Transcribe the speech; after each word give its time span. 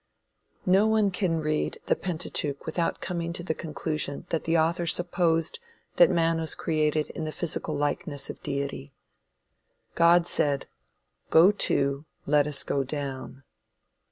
No 0.65 0.87
one 0.87 1.11
can 1.11 1.41
read 1.41 1.77
the 1.85 1.95
Pentateuch 1.95 2.65
without 2.65 3.01
coming 3.01 3.33
to 3.33 3.43
the 3.43 3.53
conclusion 3.53 4.25
that 4.29 4.45
the 4.45 4.57
author 4.57 4.87
supposed 4.87 5.59
that 5.97 6.09
man 6.09 6.39
was 6.39 6.55
created 6.55 7.11
in 7.11 7.23
the 7.23 7.31
physical 7.31 7.77
likeness 7.77 8.27
of 8.27 8.41
Deity. 8.41 8.93
God 9.93 10.25
said 10.25 10.65
"Go 11.29 11.51
to, 11.51 12.05
let 12.25 12.47
us 12.47 12.63
go 12.63 12.83
down." 12.83 13.43